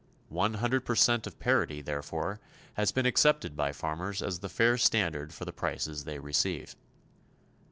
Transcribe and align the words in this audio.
One 0.29 0.55
hundred 0.55 0.83
percent 0.83 1.27
of 1.27 1.39
parity, 1.39 1.79
therefore, 1.79 2.39
has 2.73 2.91
been 2.91 3.05
accepted 3.05 3.55
by 3.55 3.71
farmers 3.71 4.23
as 4.23 4.39
the 4.39 4.49
fair 4.49 4.75
standard 4.79 5.31
for 5.31 5.45
the 5.45 5.53
prices 5.53 6.05
they 6.05 6.17
receive. 6.17 6.75